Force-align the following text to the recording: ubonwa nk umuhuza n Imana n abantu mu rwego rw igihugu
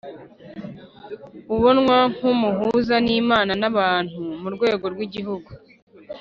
ubonwa 1.53 1.97
nk 2.13 2.21
umuhuza 2.31 2.95
n 3.05 3.07
Imana 3.21 3.51
n 3.61 3.63
abantu 3.71 4.19
mu 4.41 4.49
rwego 4.55 4.85
rw 4.93 4.99
igihugu 5.07 5.49